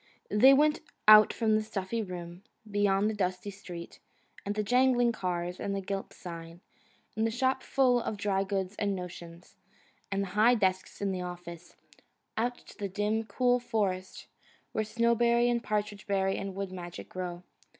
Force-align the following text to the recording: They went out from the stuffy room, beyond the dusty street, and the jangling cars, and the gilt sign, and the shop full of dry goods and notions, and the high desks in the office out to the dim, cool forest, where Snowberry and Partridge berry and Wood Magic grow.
They 0.31 0.51
went 0.51 0.79
out 1.07 1.31
from 1.31 1.53
the 1.53 1.61
stuffy 1.61 2.01
room, 2.01 2.41
beyond 2.71 3.07
the 3.07 3.13
dusty 3.13 3.51
street, 3.51 3.99
and 4.43 4.55
the 4.55 4.63
jangling 4.63 5.11
cars, 5.11 5.59
and 5.59 5.75
the 5.75 5.79
gilt 5.79 6.11
sign, 6.11 6.61
and 7.15 7.27
the 7.27 7.29
shop 7.29 7.61
full 7.61 8.01
of 8.01 8.17
dry 8.17 8.43
goods 8.43 8.75
and 8.79 8.95
notions, 8.95 9.57
and 10.11 10.23
the 10.23 10.27
high 10.33 10.55
desks 10.55 11.01
in 11.01 11.11
the 11.11 11.21
office 11.21 11.75
out 12.35 12.57
to 12.57 12.77
the 12.79 12.89
dim, 12.89 13.25
cool 13.25 13.59
forest, 13.59 14.25
where 14.71 14.83
Snowberry 14.83 15.47
and 15.51 15.63
Partridge 15.63 16.07
berry 16.07 16.35
and 16.35 16.55
Wood 16.55 16.71
Magic 16.71 17.07
grow. 17.07 17.43